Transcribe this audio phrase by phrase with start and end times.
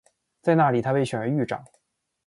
[0.41, 1.63] 在那里他被选为狱长。